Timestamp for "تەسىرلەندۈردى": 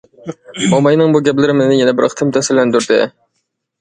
2.39-3.03